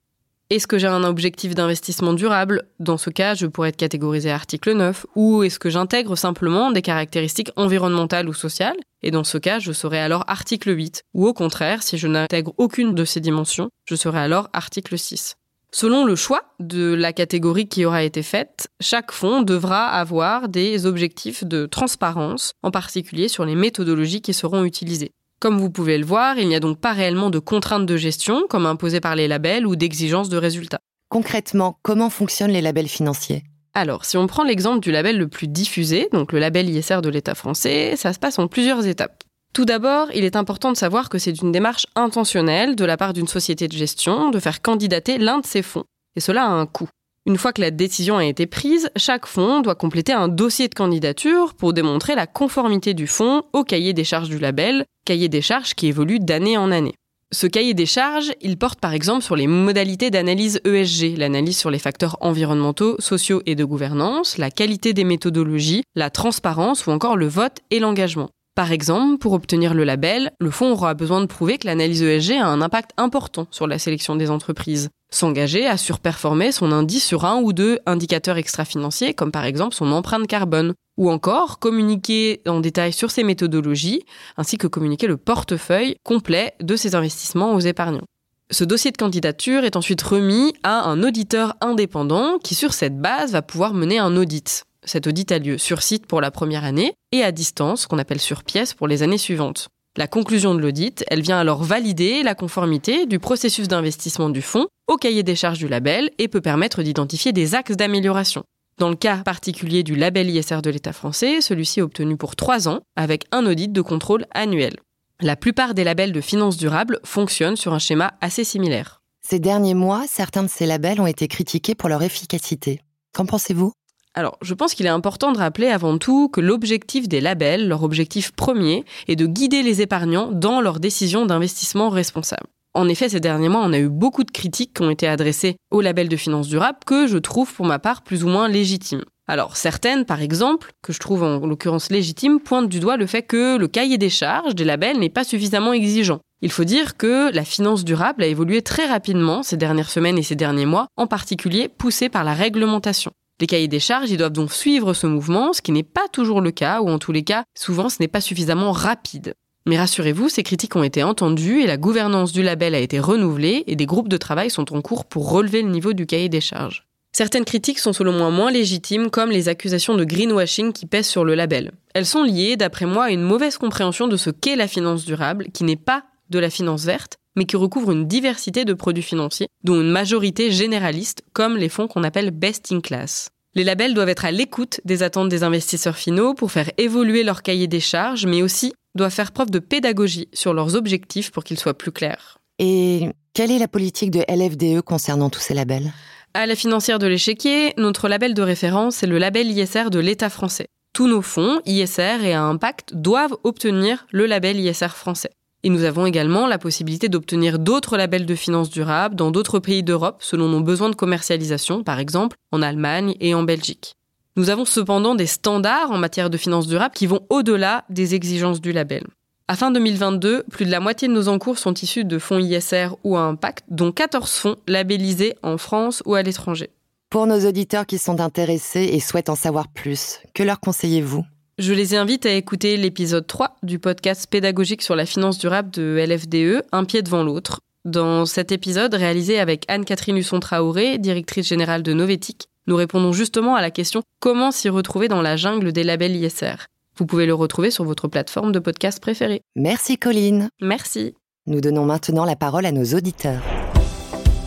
Est-ce 0.50 0.68
que 0.68 0.78
j'ai 0.78 0.88
un 0.88 1.04
objectif 1.04 1.56
d'investissement 1.56 2.14
durable? 2.14 2.64
Dans 2.80 2.98
ce 2.98 3.10
cas, 3.10 3.34
je 3.34 3.48
pourrais 3.48 3.70
être 3.70 3.78
catégorisé 3.78 4.30
article 4.30 4.74
9. 4.74 5.06
Ou 5.16 5.44
est-ce 5.44 5.58
que 5.58 5.70
j'intègre 5.70 6.18
simplement 6.18 6.70
des 6.70 6.82
caractéristiques 6.82 7.52
environnementales 7.56 8.28
ou 8.28 8.34
sociales? 8.34 8.76
Et 9.02 9.10
dans 9.10 9.24
ce 9.24 9.38
cas, 9.38 9.60
je 9.60 9.72
serai 9.72 10.00
alors 10.00 10.26
article 10.28 10.76
8. 10.76 11.04
Ou 11.14 11.28
au 11.28 11.34
contraire, 11.34 11.82
si 11.82 11.98
je 11.98 12.08
n'intègre 12.08 12.54
aucune 12.58 12.94
de 12.94 13.06
ces 13.06 13.22
dimensions, 13.22 13.70
je 13.86 13.96
serai 13.96 14.20
alors 14.20 14.50
article 14.54 14.98
6. 14.98 15.36
Selon 15.72 16.06
le 16.06 16.16
choix 16.16 16.44
de 16.60 16.94
la 16.94 17.14
catégorie 17.14 17.68
qui 17.68 17.84
aura 17.86 18.04
été 18.04 18.22
faite, 18.22 18.68
chaque 18.80 19.12
fonds 19.12 19.42
devra 19.42 19.88
avoir 19.88 20.50
des 20.50 20.86
objectifs 20.86 21.44
de 21.44 21.66
transparence, 21.66 22.52
en 22.62 22.70
particulier 22.70 23.28
sur 23.28 23.44
les 23.44 23.56
méthodologies 23.56 24.22
qui 24.22 24.34
seront 24.34 24.66
utilisées. 24.66 25.14
Comme 25.44 25.60
vous 25.60 25.70
pouvez 25.70 25.98
le 25.98 26.06
voir, 26.06 26.40
il 26.40 26.48
n'y 26.48 26.56
a 26.56 26.62
donc 26.62 26.80
pas 26.80 26.94
réellement 26.94 27.30
de 27.30 27.38
contraintes 27.38 27.86
de 27.86 27.98
gestion, 27.98 28.46
comme 28.50 28.66
imposées 28.66 29.02
par 29.02 29.18
les 29.18 29.28
labels, 29.28 29.68
ou 29.68 29.76
d'exigences 29.76 30.30
de 30.30 30.38
résultats. 30.38 30.80
Concrètement, 31.10 31.80
comment 31.82 32.10
fonctionnent 32.10 32.54
les 32.54 32.62
labels 32.62 32.88
financiers? 32.88 33.44
Alors, 33.74 34.06
si 34.06 34.16
on 34.16 34.26
prend 34.26 34.46
l'exemple 34.46 34.80
du 34.80 34.90
label 34.90 35.18
le 35.18 35.28
plus 35.28 35.50
diffusé, 35.50 36.08
donc 36.14 36.32
le 36.32 36.40
label 36.40 36.70
ISR 36.70 37.02
de 37.02 37.10
l'État 37.10 37.36
français, 37.36 37.98
ça 37.98 38.14
se 38.14 38.20
passe 38.20 38.40
en 38.40 38.48
plusieurs 38.48 38.88
étapes. 38.88 39.22
Tout 39.54 39.66
d'abord, 39.66 40.08
il 40.14 40.24
est 40.24 40.38
important 40.38 40.72
de 40.72 40.78
savoir 40.78 41.10
que 41.10 41.18
c'est 41.18 41.42
une 41.42 41.52
démarche 41.52 41.88
intentionnelle 41.98 42.78
de 42.78 42.86
la 42.86 42.96
part 42.96 43.12
d'une 43.12 43.28
société 43.28 43.68
de 43.68 43.74
gestion 43.74 44.30
de 44.30 44.40
faire 44.40 44.62
candidater 44.62 45.18
l'un 45.18 45.40
de 45.40 45.46
ses 45.46 45.62
fonds. 45.62 45.84
Et 46.16 46.22
cela 46.22 46.46
a 46.46 46.52
un 46.52 46.66
coût. 46.66 46.88
Une 47.26 47.38
fois 47.38 47.52
que 47.52 47.62
la 47.62 47.72
décision 47.72 48.16
a 48.16 48.24
été 48.24 48.46
prise, 48.46 48.90
chaque 48.96 49.26
fonds 49.26 49.60
doit 49.60 49.76
compléter 49.76 50.14
un 50.14 50.30
dossier 50.30 50.70
de 50.70 50.76
candidature 50.76 51.54
pour 51.54 51.74
démontrer 51.74 52.16
la 52.16 52.28
conformité 52.28 52.94
du 52.94 53.08
fonds 53.08 53.44
au 53.52 53.66
cahier 53.66 53.92
des 53.92 54.06
charges 54.06 54.30
du 54.30 54.40
label, 54.40 54.86
cahier 55.06 55.30
des 55.30 55.42
charges 55.42 55.74
qui 55.74 55.88
évolue 55.88 56.20
d'année 56.20 56.58
en 56.58 56.72
année. 56.72 56.96
Ce 57.32 57.48
cahier 57.48 57.74
des 57.74 57.88
charges, 57.88 58.32
il 58.42 58.58
porte 58.58 58.80
par 58.80 58.94
exemple 58.94 59.24
sur 59.24 59.36
les 59.36 59.48
modalités 59.48 60.12
d'analyse 60.12 60.62
ESG, 60.66 61.18
l'analyse 61.18 61.58
sur 61.58 61.72
les 61.72 61.80
facteurs 61.80 62.16
environnementaux, 62.22 62.96
sociaux 63.00 63.42
et 63.48 63.56
de 63.56 63.66
gouvernance, 63.66 64.38
la 64.38 64.52
qualité 64.52 64.94
des 64.94 65.04
méthodologies, 65.04 65.84
la 65.96 66.12
transparence 66.12 66.86
ou 66.86 66.92
encore 66.92 67.18
le 67.18 67.28
vote 67.28 67.58
et 67.72 67.80
l'engagement. 67.80 68.30
Par 68.56 68.72
exemple, 68.72 69.18
pour 69.18 69.34
obtenir 69.34 69.74
le 69.74 69.84
label, 69.84 70.32
le 70.40 70.52
fonds 70.52 70.74
aura 70.74 70.94
besoin 70.94 71.22
de 71.22 71.26
prouver 71.26 71.58
que 71.58 71.66
l'analyse 71.66 72.04
ESG 72.04 72.34
a 72.34 72.46
un 72.46 72.62
impact 72.62 72.92
important 72.98 73.48
sur 73.50 73.66
la 73.66 73.80
sélection 73.80 74.16
des 74.16 74.30
entreprises. 74.30 74.90
S'engager 75.12 75.66
à 75.66 75.76
surperformer 75.76 76.52
son 76.52 76.72
indice 76.72 77.04
sur 77.04 77.26
un 77.26 77.42
ou 77.42 77.52
deux 77.52 77.80
indicateurs 77.88 78.38
extra-financiers, 78.38 79.16
comme 79.16 79.32
par 79.32 79.46
exemple 79.46 79.74
son 79.74 79.92
empreinte 79.92 80.28
carbone. 80.28 80.74
Ou 80.98 81.10
encore, 81.10 81.58
communiquer 81.58 82.42
en 82.48 82.60
détail 82.60 82.94
sur 82.94 83.10
ses 83.10 83.24
méthodologies, 83.24 84.04
ainsi 84.38 84.60
que 84.60 84.68
communiquer 84.68 85.08
le 85.08 85.18
portefeuille 85.18 85.96
complet 86.04 86.54
de 86.62 86.76
ses 86.76 86.94
investissements 86.94 87.56
aux 87.56 87.60
épargnants. 87.60 88.06
Ce 88.52 88.64
dossier 88.64 88.92
de 88.92 88.98
candidature 88.98 89.64
est 89.64 89.78
ensuite 89.78 90.04
remis 90.04 90.54
à 90.62 90.88
un 90.88 91.02
auditeur 91.02 91.56
indépendant 91.60 92.38
qui, 92.38 92.54
sur 92.54 92.74
cette 92.74 93.00
base, 93.00 93.32
va 93.32 93.42
pouvoir 93.42 93.74
mener 93.74 93.98
un 93.98 94.16
audit. 94.16 94.64
Cet 94.86 95.08
audit 95.08 95.32
a 95.32 95.40
lieu 95.40 95.58
sur 95.58 95.82
site 95.82 96.06
pour 96.06 96.22
la 96.22 96.32
première 96.32 96.64
année 96.64 96.94
et 97.12 97.24
à 97.24 97.32
distance, 97.32 97.88
qu'on 97.88 98.00
appelle 98.00 98.20
sur 98.20 98.44
pièce, 98.44 98.74
pour 98.74 98.88
les 98.88 99.04
années 99.04 99.18
suivantes. 99.18 99.70
La 99.96 100.08
conclusion 100.08 100.56
de 100.56 100.60
l'audit, 100.60 101.04
elle 101.08 101.22
vient 101.22 101.40
alors 101.40 101.64
valider 101.64 102.24
la 102.24 102.34
conformité 102.34 103.06
du 103.06 103.20
processus 103.20 103.68
d'investissement 103.68 104.30
du 104.30 104.42
fonds 104.42 104.68
au 104.88 104.98
cahier 104.98 105.22
des 105.22 105.36
charges 105.36 105.60
du 105.60 105.68
label 105.68 106.10
et 106.18 106.28
peut 106.28 106.42
permettre 106.42 106.82
d'identifier 106.82 107.32
des 107.32 107.54
axes 107.54 107.78
d'amélioration. 107.78 108.44
Dans 108.80 108.90
le 108.90 108.96
cas 108.96 109.18
particulier 109.18 109.84
du 109.84 109.96
label 109.96 110.30
ISR 110.32 110.62
de 110.64 110.72
l'État 110.72 110.94
français, 110.94 111.42
celui-ci 111.42 111.80
est 111.80 111.84
obtenu 111.84 112.18
pour 112.18 112.36
trois 112.36 112.68
ans 112.68 112.80
avec 112.96 113.26
un 113.32 113.46
audit 113.46 113.72
de 113.72 113.82
contrôle 113.82 114.26
annuel. 114.34 114.78
La 115.22 115.36
plupart 115.36 115.76
des 115.76 115.84
labels 115.84 116.12
de 116.12 116.22
finances 116.22 116.58
durables 116.58 117.00
fonctionnent 117.04 117.56
sur 117.56 117.74
un 117.74 117.80
schéma 117.80 118.14
assez 118.20 118.44
similaire. 118.44 119.00
Ces 119.22 119.40
derniers 119.40 119.76
mois, 119.76 120.06
certains 120.08 120.44
de 120.44 120.50
ces 120.50 120.66
labels 120.66 121.00
ont 121.00 121.08
été 121.08 121.28
critiqués 121.28 121.76
pour 121.76 121.88
leur 121.88 122.02
efficacité. 122.02 122.82
Qu'en 123.14 123.28
pensez-vous? 123.28 123.74
Alors, 124.16 124.38
je 124.44 124.54
pense 124.54 124.76
qu'il 124.76 124.86
est 124.86 124.90
important 124.90 125.32
de 125.32 125.40
rappeler 125.40 125.68
avant 125.68 125.98
tout 125.98 126.30
que 126.30 126.40
l'objectif 126.40 127.08
des 127.08 127.20
labels, 127.20 127.68
leur 127.68 127.82
objectif 127.82 128.32
premier, 128.32 128.86
est 129.08 129.16
de 129.16 129.26
guider 129.26 129.64
les 129.64 129.82
épargnants 129.82 130.30
dans 130.32 130.62
leurs 130.62 130.80
décisions 130.80 131.26
d'investissement 131.26 131.90
responsable. 131.90 132.46
En 132.76 132.88
effet, 132.90 133.10
ces 133.10 133.20
derniers 133.20 133.50
mois, 133.50 133.64
on 133.64 133.74
a 133.74 133.80
eu 133.80 133.90
beaucoup 133.90 134.24
de 134.24 134.32
critiques 134.32 134.76
qui 134.76 134.84
ont 134.84 134.90
été 134.92 135.08
adressées 135.08 135.56
aux 135.72 135.82
labels 135.82 136.10
de 136.10 136.16
finances 136.16 136.48
durables 136.48 136.80
que 136.86 137.08
je 137.08 137.18
trouve 137.18 137.52
pour 137.54 137.66
ma 137.66 137.80
part 137.80 138.04
plus 138.04 138.24
ou 138.24 138.28
moins 138.28 138.48
légitimes. 138.48 139.04
Alors 139.28 139.58
certaines, 139.58 140.06
par 140.06 140.22
exemple, 140.22 140.72
que 140.82 140.92
je 140.92 141.00
trouve 141.00 141.24
en 141.24 141.40
l'occurrence 141.40 141.90
légitimes, 141.90 142.40
pointent 142.40 142.70
du 142.70 142.80
doigt 142.80 142.98
le 142.98 143.06
fait 143.06 143.22
que 143.22 143.58
le 143.58 143.68
cahier 143.68 143.98
des 143.98 144.10
charges 144.10 144.54
des 144.54 144.66
labels 144.66 145.00
n'est 145.00 145.10
pas 145.10 145.24
suffisamment 145.24 145.74
exigeant. 145.74 146.20
Il 146.42 146.52
faut 146.52 146.66
dire 146.66 146.98
que 146.98 147.34
la 147.34 147.46
finance 147.46 147.86
durable 147.86 148.24
a 148.24 148.28
évolué 148.28 148.62
très 148.62 148.86
rapidement 148.86 149.44
ces 149.44 149.56
dernières 149.56 149.90
semaines 149.90 150.18
et 150.18 150.24
ces 150.24 150.36
derniers 150.36 150.66
mois, 150.66 150.88
en 150.98 151.08
particulier 151.08 151.70
poussée 151.70 152.10
par 152.10 152.26
la 152.26 152.34
réglementation. 152.34 153.14
Les 153.40 153.48
cahiers 153.48 153.68
des 153.68 153.80
charges, 153.80 154.16
doivent 154.16 154.32
donc 154.32 154.54
suivre 154.54 154.94
ce 154.94 155.08
mouvement, 155.08 155.54
ce 155.54 155.62
qui 155.62 155.72
n'est 155.72 155.84
pas 155.84 156.08
toujours 156.12 156.42
le 156.42 156.52
cas, 156.52 156.82
ou 156.82 156.90
en 156.90 157.00
tous 157.00 157.12
les 157.12 157.24
cas, 157.24 157.44
souvent 157.56 157.90
ce 157.90 157.98
n'est 158.00 158.08
pas 158.08 158.22
suffisamment 158.22 158.72
rapide. 158.72 159.34
Mais 159.66 159.78
rassurez-vous, 159.78 160.30
ces 160.30 160.44
critiques 160.44 160.76
ont 160.76 160.84
été 160.84 161.04
entendues 161.04 161.62
et 161.62 161.68
la 161.68 161.78
gouvernance 161.78 162.34
du 162.34 162.44
label 162.44 162.76
a 162.76 162.80
été 162.80 163.00
renouvelée 163.00 163.64
et 163.68 163.76
des 163.76 163.86
groupes 163.86 164.10
de 164.10 164.18
travail 164.18 164.50
sont 164.50 164.76
en 164.76 164.82
cours 164.82 165.06
pour 165.06 165.32
relever 165.32 165.62
le 165.62 165.70
niveau 165.70 165.94
du 165.94 166.06
cahier 166.06 166.30
des 166.30 166.42
charges. 166.42 166.86
Certaines 167.16 167.46
critiques 167.46 167.80
sont 167.80 167.94
selon 167.94 168.12
moi 168.12 168.32
moins 168.32 168.52
légitimes, 168.52 169.10
comme 169.10 169.30
les 169.30 169.48
accusations 169.48 169.96
de 169.96 170.04
greenwashing 170.04 170.74
qui 170.74 170.88
pèsent 170.88 171.08
sur 171.08 171.24
le 171.24 171.36
label. 171.36 171.72
Elles 171.94 172.08
sont 172.08 172.24
liées, 172.24 172.58
d'après 172.58 172.88
moi, 172.88 173.06
à 173.06 173.12
une 173.12 173.22
mauvaise 173.22 173.58
compréhension 173.58 174.08
de 174.08 174.18
ce 174.18 174.32
qu'est 174.32 174.56
la 174.56 174.68
finance 174.68 175.06
durable, 175.06 175.48
qui 175.54 175.64
n'est 175.64 175.76
pas 175.76 176.04
de 176.32 176.40
la 176.40 176.50
finance 176.50 176.86
verte, 176.86 177.18
mais 177.36 177.46
qui 177.46 177.56
recouvre 177.56 177.92
une 177.92 178.08
diversité 178.08 178.66
de 178.66 178.74
produits 178.74 179.04
financiers, 179.04 179.48
dont 179.64 179.82
une 179.82 179.92
majorité 179.92 180.52
généraliste, 180.52 181.24
comme 181.34 181.58
les 181.58 181.70
fonds 181.70 181.88
qu'on 181.88 182.04
appelle 182.04 182.32
best 182.32 182.72
in 182.72 182.82
class. 182.82 183.30
Les 183.56 183.64
labels 183.64 183.94
doivent 183.94 184.10
être 184.10 184.26
à 184.26 184.32
l'écoute 184.32 184.82
des 184.84 185.04
attentes 185.04 185.30
des 185.30 185.44
investisseurs 185.44 185.98
finaux 185.98 186.34
pour 186.34 186.52
faire 186.52 186.72
évoluer 186.78 187.24
leur 187.24 187.44
cahier 187.44 187.68
des 187.68 187.80
charges, 187.80 188.26
mais 188.26 188.42
aussi 188.42 188.74
doivent 188.96 189.14
faire 189.14 189.32
preuve 189.32 189.52
de 189.52 189.60
pédagogie 189.60 190.28
sur 190.34 190.54
leurs 190.54 190.76
objectifs 190.76 191.32
pour 191.32 191.44
qu'ils 191.44 191.60
soient 191.60 191.78
plus 191.78 191.92
clairs. 191.92 192.40
Et 192.60 193.10
quelle 193.34 193.52
est 193.52 193.60
la 193.60 193.68
politique 193.68 194.12
de 194.12 194.24
LFDE 194.28 194.82
concernant 194.82 195.30
tous 195.30 195.40
ces 195.40 195.54
labels? 195.54 195.92
À 196.34 196.48
la 196.48 196.56
financière 196.56 196.98
de 196.98 197.06
l'échiquier, 197.06 197.74
notre 197.78 198.08
label 198.08 198.34
de 198.34 198.42
référence 198.42 199.04
est 199.04 199.08
le 199.08 199.20
label 199.20 199.52
ISR 199.52 199.92
de 199.92 200.00
l'État 200.00 200.30
français. 200.30 200.68
Tous 200.94 201.08
nos 201.08 201.22
fonds, 201.22 201.62
ISR 201.66 202.24
et 202.24 202.34
à 202.34 202.42
impact, 202.44 202.96
doivent 202.96 203.36
obtenir 203.44 204.08
le 204.12 204.26
label 204.26 204.60
ISR 204.60 204.90
français. 204.90 205.32
Et 205.64 205.70
nous 205.70 205.86
avons 205.86 206.06
également 206.06 206.46
la 206.46 206.58
possibilité 206.58 207.08
d'obtenir 207.08 207.58
d'autres 207.58 207.96
labels 207.96 208.26
de 208.26 208.36
finances 208.36 208.70
durables 208.70 209.16
dans 209.16 209.32
d'autres 209.32 209.60
pays 209.60 209.82
d'Europe 209.82 210.18
selon 210.20 210.50
nos 210.50 210.60
besoins 210.60 210.90
de 210.90 210.96
commercialisation, 210.96 211.84
par 211.84 212.00
exemple 212.00 212.36
en 212.52 212.62
Allemagne 212.62 213.16
et 213.22 213.34
en 213.34 213.44
Belgique. 213.44 213.96
Nous 214.36 214.50
avons 214.50 214.66
cependant 214.66 215.16
des 215.16 215.28
standards 215.28 215.92
en 215.92 215.98
matière 215.98 216.30
de 216.30 216.38
finances 216.38 216.68
durables 216.68 216.96
qui 216.96 217.08
vont 217.08 217.26
au-delà 217.30 217.86
des 217.90 218.14
exigences 218.14 218.60
du 218.60 218.72
label. 218.72 219.06
À 219.48 219.56
fin 219.56 219.72
2022, 219.72 220.44
plus 220.50 220.66
de 220.66 220.72
la 220.72 220.80
moitié 220.80 221.08
de 221.08 221.14
nos 221.14 221.28
encours 221.28 221.58
sont 221.58 221.74
issus 221.74 222.04
de 222.04 222.18
fonds 222.18 222.40
ISR 222.40 222.90
ou 223.04 223.16
à 223.16 223.22
impact, 223.22 223.66
dont 223.70 223.92
14 223.92 224.32
fonds 224.32 224.56
labellisés 224.68 225.36
en 225.44 225.58
France 225.58 226.02
ou 226.06 226.16
à 226.16 226.24
l'étranger. 226.24 226.72
Pour 227.10 227.28
nos 227.28 227.46
auditeurs 227.48 227.86
qui 227.86 228.00
sont 228.00 228.20
intéressés 228.20 228.90
et 228.92 229.00
souhaitent 229.00 229.30
en 229.30 229.36
savoir 229.36 229.68
plus, 229.68 230.20
que 230.34 230.44
leur 230.44 230.60
conseillez-vous? 230.60 231.24
Je 231.60 231.74
les 231.74 231.96
invite 231.96 232.26
à 232.26 232.34
écouter 232.34 232.78
l'épisode 232.78 233.28
3 233.28 233.58
du 233.64 233.78
podcast 233.78 234.28
pédagogique 234.28 234.82
sur 234.82 234.96
la 234.96 235.06
finance 235.06 235.38
durable 235.38 235.70
de 235.72 236.04
LFDE, 236.04 236.66
Un 236.72 236.84
pied 236.84 237.02
devant 237.02 237.24
l'autre. 237.24 237.60
Dans 237.86 238.26
cet 238.26 238.52
épisode, 238.52 238.94
réalisé 238.94 239.40
avec 239.40 239.66
Anne-Catherine 239.68 240.18
Husson-Traoré, 240.18 240.98
directrice 240.98 241.48
générale 241.48 241.84
de 241.84 241.94
Novetic, 241.94 242.48
nous 242.66 242.76
répondons 242.76 243.12
justement 243.12 243.56
à 243.56 243.62
la 243.62 243.72
question 243.72 244.02
comment 244.20 244.52
s'y 244.52 244.70
retrouver 244.70 245.10
dans 245.10 245.22
la 245.22 245.36
jungle 245.36 245.74
des 245.74 245.84
labels 245.84 246.16
ISR. 246.16 246.56
Vous 246.98 247.06
pouvez 247.06 247.26
le 247.26 247.34
retrouver 247.34 247.72
sur 247.72 247.84
votre 247.84 248.08
plateforme 248.08 248.52
de 248.52 248.60
podcast 248.60 249.02
préférée. 249.02 249.42
Merci 249.56 249.98
Colline. 249.98 250.50
Merci. 250.62 251.14
Nous 251.46 251.60
donnons 251.60 251.86
maintenant 251.86 252.26
la 252.26 252.36
parole 252.36 252.66
à 252.66 252.72
nos 252.72 252.86
auditeurs. 252.96 253.42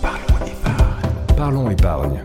Parlons 0.00 0.46
épargne. 0.46 1.36
Parlons 1.36 1.70
épargne. 1.70 2.24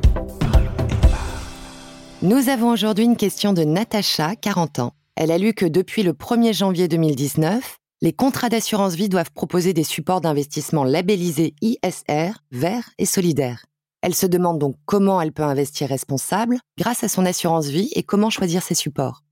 Nous 2.23 2.49
avons 2.49 2.69
aujourd'hui 2.69 3.05
une 3.05 3.17
question 3.17 3.51
de 3.51 3.63
Natacha, 3.63 4.35
40 4.35 4.77
ans. 4.77 4.93
Elle 5.15 5.31
a 5.31 5.39
lu 5.39 5.55
que 5.55 5.65
depuis 5.65 6.03
le 6.03 6.13
1er 6.13 6.53
janvier 6.53 6.87
2019, 6.87 7.77
les 8.03 8.13
contrats 8.13 8.49
d'assurance 8.49 8.93
vie 8.93 9.09
doivent 9.09 9.31
proposer 9.31 9.73
des 9.73 9.83
supports 9.83 10.21
d'investissement 10.21 10.83
labellisés 10.83 11.55
ISR, 11.63 12.33
verts 12.51 12.91
et 12.99 13.07
solidaires. 13.07 13.65
Elle 14.03 14.13
se 14.13 14.27
demande 14.27 14.59
donc 14.59 14.75
comment 14.85 15.19
elle 15.19 15.31
peut 15.31 15.41
investir 15.41 15.89
responsable 15.89 16.59
grâce 16.77 17.03
à 17.03 17.07
son 17.07 17.25
assurance 17.25 17.69
vie 17.69 17.89
et 17.95 18.03
comment 18.03 18.29
choisir 18.29 18.61
ses 18.61 18.75
supports. 18.75 19.23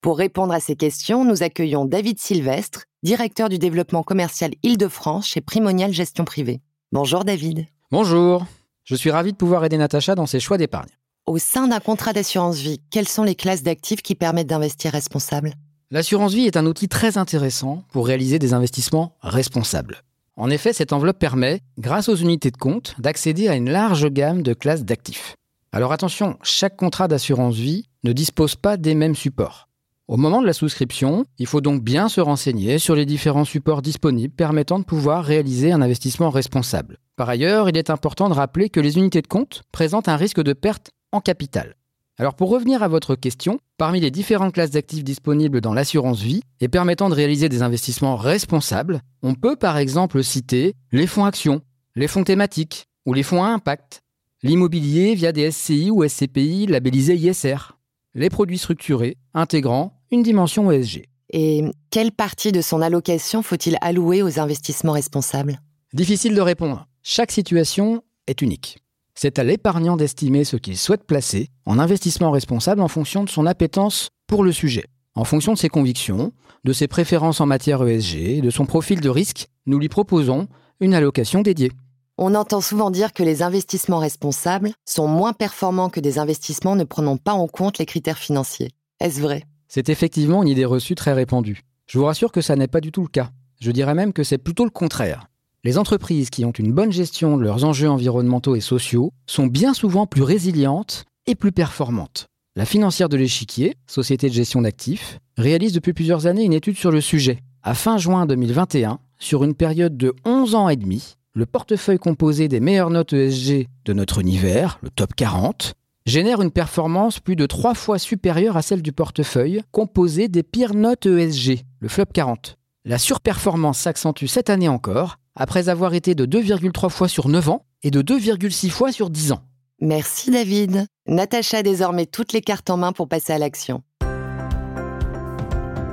Pour 0.00 0.16
répondre 0.16 0.54
à 0.54 0.60
ces 0.60 0.76
questions, 0.76 1.24
nous 1.24 1.42
accueillons 1.42 1.84
David 1.84 2.20
Sylvestre, 2.20 2.84
directeur 3.02 3.48
du 3.48 3.58
développement 3.58 4.04
commercial 4.04 4.52
Île-de-France 4.62 5.26
chez 5.26 5.40
Primonial 5.40 5.92
Gestion 5.92 6.24
Privée. 6.24 6.60
Bonjour 6.92 7.24
David. 7.24 7.66
Bonjour. 7.90 8.46
Je 8.84 8.94
suis 8.94 9.10
ravi 9.10 9.32
de 9.32 9.36
pouvoir 9.36 9.64
aider 9.64 9.78
Natacha 9.78 10.14
dans 10.14 10.26
ses 10.26 10.38
choix 10.38 10.58
d'épargne. 10.58 10.90
Au 11.28 11.38
sein 11.38 11.66
d'un 11.66 11.80
contrat 11.80 12.12
d'assurance 12.12 12.58
vie, 12.58 12.80
quelles 12.88 13.08
sont 13.08 13.24
les 13.24 13.34
classes 13.34 13.64
d'actifs 13.64 14.00
qui 14.00 14.14
permettent 14.14 14.46
d'investir 14.46 14.92
responsable 14.92 15.54
L'assurance 15.90 16.34
vie 16.34 16.46
est 16.46 16.56
un 16.56 16.66
outil 16.66 16.86
très 16.86 17.18
intéressant 17.18 17.82
pour 17.90 18.06
réaliser 18.06 18.38
des 18.38 18.54
investissements 18.54 19.16
responsables. 19.22 20.02
En 20.36 20.50
effet, 20.50 20.72
cette 20.72 20.92
enveloppe 20.92 21.18
permet, 21.18 21.62
grâce 21.78 22.08
aux 22.08 22.14
unités 22.14 22.52
de 22.52 22.56
compte, 22.56 22.94
d'accéder 23.00 23.48
à 23.48 23.56
une 23.56 23.70
large 23.70 24.08
gamme 24.08 24.42
de 24.42 24.54
classes 24.54 24.84
d'actifs. 24.84 25.34
Alors 25.72 25.90
attention, 25.90 26.36
chaque 26.42 26.76
contrat 26.76 27.08
d'assurance 27.08 27.56
vie 27.56 27.88
ne 28.04 28.12
dispose 28.12 28.54
pas 28.54 28.76
des 28.76 28.94
mêmes 28.94 29.16
supports. 29.16 29.66
Au 30.06 30.16
moment 30.16 30.40
de 30.40 30.46
la 30.46 30.52
souscription, 30.52 31.24
il 31.40 31.48
faut 31.48 31.60
donc 31.60 31.82
bien 31.82 32.08
se 32.08 32.20
renseigner 32.20 32.78
sur 32.78 32.94
les 32.94 33.04
différents 33.04 33.44
supports 33.44 33.82
disponibles 33.82 34.32
permettant 34.32 34.78
de 34.78 34.84
pouvoir 34.84 35.24
réaliser 35.24 35.72
un 35.72 35.82
investissement 35.82 36.30
responsable. 36.30 36.98
Par 37.16 37.28
ailleurs, 37.28 37.68
il 37.68 37.76
est 37.76 37.90
important 37.90 38.28
de 38.28 38.34
rappeler 38.34 38.68
que 38.68 38.78
les 38.78 38.98
unités 38.98 39.22
de 39.22 39.26
compte 39.26 39.64
présentent 39.72 40.08
un 40.08 40.14
risque 40.14 40.40
de 40.40 40.52
perte 40.52 40.92
en 41.16 41.20
capital. 41.20 41.74
Alors 42.18 42.34
pour 42.34 42.48
revenir 42.48 42.82
à 42.82 42.88
votre 42.88 43.14
question, 43.14 43.58
parmi 43.76 44.00
les 44.00 44.10
différentes 44.10 44.54
classes 44.54 44.70
d'actifs 44.70 45.04
disponibles 45.04 45.60
dans 45.60 45.74
l'assurance 45.74 46.20
vie 46.20 46.40
et 46.60 46.68
permettant 46.68 47.10
de 47.10 47.14
réaliser 47.14 47.48
des 47.48 47.62
investissements 47.62 48.16
responsables, 48.16 49.00
on 49.22 49.34
peut 49.34 49.56
par 49.56 49.76
exemple 49.76 50.22
citer 50.22 50.74
les 50.92 51.06
fonds 51.06 51.26
actions, 51.26 51.60
les 51.94 52.08
fonds 52.08 52.24
thématiques 52.24 52.86
ou 53.04 53.12
les 53.12 53.22
fonds 53.22 53.42
à 53.42 53.48
impact, 53.48 54.02
l'immobilier 54.42 55.14
via 55.14 55.32
des 55.32 55.50
SCI 55.50 55.90
ou 55.90 56.08
SCPI 56.08 56.66
labellisés 56.66 57.16
ISR, 57.16 57.76
les 58.14 58.30
produits 58.30 58.58
structurés 58.58 59.18
intégrant 59.34 60.00
une 60.10 60.22
dimension 60.22 60.70
ESG. 60.70 61.06
Et 61.30 61.64
quelle 61.90 62.12
partie 62.12 62.52
de 62.52 62.60
son 62.62 62.80
allocation 62.80 63.42
faut-il 63.42 63.76
allouer 63.80 64.22
aux 64.22 64.38
investissements 64.38 64.92
responsables? 64.92 65.60
Difficile 65.92 66.34
de 66.34 66.40
répondre. 66.40 66.86
Chaque 67.02 67.32
situation 67.32 68.02
est 68.26 68.40
unique. 68.40 68.78
C'est 69.18 69.38
à 69.38 69.44
l'épargnant 69.44 69.96
d'estimer 69.96 70.44
ce 70.44 70.58
qu'il 70.58 70.76
souhaite 70.76 71.04
placer 71.04 71.48
en 71.64 71.78
investissement 71.78 72.30
responsable 72.30 72.82
en 72.82 72.88
fonction 72.88 73.24
de 73.24 73.30
son 73.30 73.46
appétence 73.46 74.10
pour 74.26 74.44
le 74.44 74.52
sujet. 74.52 74.84
En 75.14 75.24
fonction 75.24 75.54
de 75.54 75.58
ses 75.58 75.70
convictions, 75.70 76.32
de 76.64 76.72
ses 76.74 76.86
préférences 76.86 77.40
en 77.40 77.46
matière 77.46 77.82
ESG, 77.82 78.42
de 78.42 78.50
son 78.50 78.66
profil 78.66 79.00
de 79.00 79.08
risque, 79.08 79.48
nous 79.64 79.78
lui 79.78 79.88
proposons 79.88 80.48
une 80.80 80.92
allocation 80.92 81.40
dédiée. 81.40 81.72
On 82.18 82.34
entend 82.34 82.60
souvent 82.60 82.90
dire 82.90 83.14
que 83.14 83.22
les 83.22 83.42
investissements 83.42 84.00
responsables 84.00 84.72
sont 84.84 85.08
moins 85.08 85.32
performants 85.32 85.88
que 85.88 86.00
des 86.00 86.18
investissements 86.18 86.76
ne 86.76 86.84
prenant 86.84 87.16
pas 87.16 87.32
en 87.32 87.46
compte 87.46 87.78
les 87.78 87.86
critères 87.86 88.18
financiers. 88.18 88.72
Est-ce 89.00 89.22
vrai? 89.22 89.44
C'est 89.66 89.88
effectivement 89.88 90.42
une 90.42 90.48
idée 90.50 90.66
reçue 90.66 90.94
très 90.94 91.14
répandue. 91.14 91.62
Je 91.86 91.98
vous 91.98 92.04
rassure 92.04 92.32
que 92.32 92.42
ça 92.42 92.54
n'est 92.54 92.68
pas 92.68 92.82
du 92.82 92.92
tout 92.92 93.02
le 93.02 93.08
cas. 93.08 93.30
Je 93.60 93.70
dirais 93.70 93.94
même 93.94 94.12
que 94.12 94.24
c'est 94.24 94.36
plutôt 94.36 94.64
le 94.64 94.70
contraire. 94.70 95.28
Les 95.64 95.78
entreprises 95.78 96.30
qui 96.30 96.44
ont 96.44 96.52
une 96.52 96.72
bonne 96.72 96.92
gestion 96.92 97.36
de 97.36 97.42
leurs 97.42 97.64
enjeux 97.64 97.90
environnementaux 97.90 98.54
et 98.54 98.60
sociaux 98.60 99.12
sont 99.26 99.46
bien 99.46 99.74
souvent 99.74 100.06
plus 100.06 100.22
résilientes 100.22 101.04
et 101.26 101.34
plus 101.34 101.52
performantes. 101.52 102.26
La 102.54 102.64
financière 102.64 103.08
de 103.08 103.16
l'échiquier, 103.16 103.74
société 103.86 104.28
de 104.28 104.34
gestion 104.34 104.62
d'actifs, 104.62 105.18
réalise 105.36 105.72
depuis 105.72 105.92
plusieurs 105.92 106.26
années 106.26 106.44
une 106.44 106.52
étude 106.52 106.78
sur 106.78 106.90
le 106.90 107.00
sujet. 107.00 107.42
À 107.62 107.74
fin 107.74 107.98
juin 107.98 108.26
2021, 108.26 109.00
sur 109.18 109.44
une 109.44 109.54
période 109.54 109.96
de 109.96 110.14
11 110.24 110.54
ans 110.54 110.68
et 110.68 110.76
demi, 110.76 111.16
le 111.34 111.46
portefeuille 111.46 111.98
composé 111.98 112.48
des 112.48 112.60
meilleures 112.60 112.90
notes 112.90 113.12
ESG 113.12 113.66
de 113.84 113.92
notre 113.92 114.20
univers, 114.20 114.78
le 114.82 114.90
top 114.90 115.14
40, 115.14 115.74
génère 116.06 116.40
une 116.40 116.50
performance 116.50 117.20
plus 117.20 117.36
de 117.36 117.44
trois 117.44 117.74
fois 117.74 117.98
supérieure 117.98 118.56
à 118.56 118.62
celle 118.62 118.82
du 118.82 118.92
portefeuille 118.92 119.62
composé 119.72 120.28
des 120.28 120.42
pires 120.42 120.74
notes 120.74 121.06
ESG, 121.06 121.64
le 121.80 121.88
flop 121.88 122.06
40. 122.14 122.56
La 122.84 122.98
surperformance 122.98 123.80
s'accentue 123.80 124.26
cette 124.26 124.48
année 124.48 124.68
encore 124.68 125.18
après 125.36 125.68
avoir 125.68 125.94
été 125.94 126.14
de 126.14 126.26
2,3 126.26 126.90
fois 126.90 127.08
sur 127.08 127.28
9 127.28 127.50
ans 127.50 127.64
et 127.82 127.90
de 127.90 128.02
2,6 128.02 128.70
fois 128.70 128.90
sur 128.90 129.10
10 129.10 129.32
ans. 129.32 129.42
Merci 129.80 130.30
David. 130.30 130.86
Natacha 131.06 131.58
a 131.58 131.62
désormais 131.62 132.06
toutes 132.06 132.32
les 132.32 132.40
cartes 132.40 132.70
en 132.70 132.78
main 132.78 132.92
pour 132.92 133.08
passer 133.08 133.32
à 133.32 133.38
l'action. 133.38 133.82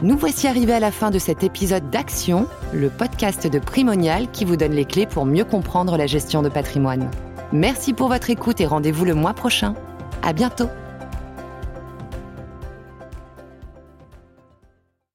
Nous 0.03 0.17
voici 0.17 0.47
arrivés 0.47 0.73
à 0.73 0.79
la 0.79 0.91
fin 0.91 1.09
de 1.09 1.17
cet 1.17 1.43
épisode 1.43 1.89
d'Action, 1.89 2.45
le 2.71 2.89
podcast 2.89 3.47
de 3.47 3.57
Primonial 3.57 4.29
qui 4.31 4.45
vous 4.45 4.57
donne 4.57 4.73
les 4.73 4.85
clés 4.85 5.07
pour 5.07 5.25
mieux 5.25 5.45
comprendre 5.45 5.97
la 5.97 6.05
gestion 6.05 6.43
de 6.43 6.49
patrimoine. 6.49 7.09
Merci 7.53 7.93
pour 7.93 8.09
votre 8.09 8.29
écoute 8.29 8.59
et 8.59 8.65
rendez-vous 8.65 9.05
le 9.05 9.13
mois 9.13 9.33
prochain. 9.33 9.73
À 10.21 10.33
bientôt! 10.33 10.69